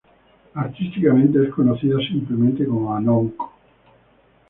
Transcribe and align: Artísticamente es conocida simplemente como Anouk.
Artísticamente 0.55 1.43
es 1.43 1.51
conocida 1.53 1.99
simplemente 1.99 2.65
como 2.65 2.95
Anouk. 2.95 3.35